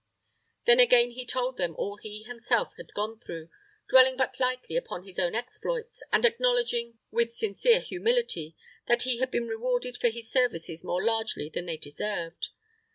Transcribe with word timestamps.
Then 0.65 0.79
again 0.79 1.11
he 1.11 1.27
told 1.27 1.57
them 1.57 1.75
all 1.75 1.97
he 1.97 2.23
himself 2.23 2.73
had 2.75 2.91
gone 2.95 3.19
through, 3.19 3.51
dwelling 3.87 4.17
but 4.17 4.39
lightly 4.39 4.75
upon 4.75 5.03
his 5.03 5.19
own 5.19 5.35
exploits, 5.35 6.01
and 6.11 6.25
acknowledging, 6.25 6.97
with 7.11 7.35
sincere 7.35 7.81
humility, 7.81 8.55
that 8.87 9.03
he 9.03 9.19
had 9.19 9.29
been 9.29 9.47
rewarded 9.47 9.97
for 9.99 10.09
his 10.09 10.27
services 10.31 10.83
more 10.83 11.03
largely 11.05 11.49
than 11.49 11.67
they 11.67 11.77
deserved. 11.77 12.49